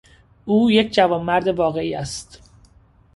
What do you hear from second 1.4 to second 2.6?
واقعی است.